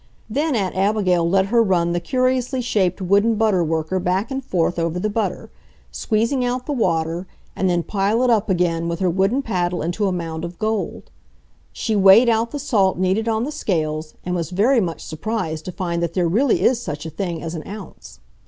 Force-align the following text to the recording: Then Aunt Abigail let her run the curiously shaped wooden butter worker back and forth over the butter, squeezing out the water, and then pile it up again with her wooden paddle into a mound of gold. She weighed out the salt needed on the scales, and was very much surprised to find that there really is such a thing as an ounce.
Then 0.27 0.55
Aunt 0.55 0.75
Abigail 0.75 1.29
let 1.29 1.45
her 1.53 1.61
run 1.61 1.91
the 1.93 1.99
curiously 1.99 2.59
shaped 2.59 3.03
wooden 3.03 3.35
butter 3.35 3.63
worker 3.63 3.99
back 3.99 4.31
and 4.31 4.43
forth 4.43 4.79
over 4.79 4.99
the 4.99 5.11
butter, 5.11 5.51
squeezing 5.91 6.43
out 6.43 6.65
the 6.65 6.73
water, 6.73 7.27
and 7.55 7.69
then 7.69 7.83
pile 7.83 8.23
it 8.23 8.31
up 8.31 8.49
again 8.49 8.87
with 8.87 8.99
her 8.99 9.11
wooden 9.11 9.43
paddle 9.43 9.83
into 9.83 10.07
a 10.07 10.11
mound 10.11 10.43
of 10.43 10.57
gold. 10.57 11.11
She 11.71 11.95
weighed 11.95 12.29
out 12.29 12.49
the 12.49 12.57
salt 12.57 12.97
needed 12.97 13.27
on 13.27 13.43
the 13.43 13.51
scales, 13.51 14.15
and 14.25 14.33
was 14.33 14.49
very 14.49 14.79
much 14.79 15.01
surprised 15.05 15.65
to 15.65 15.71
find 15.71 16.01
that 16.01 16.15
there 16.15 16.27
really 16.27 16.61
is 16.63 16.81
such 16.81 17.05
a 17.05 17.11
thing 17.11 17.43
as 17.43 17.53
an 17.53 17.61
ounce. 17.67 18.17